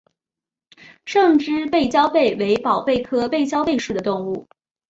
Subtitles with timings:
[1.05, 4.47] 胜枝背焦贝为宝贝科背焦贝属的动物。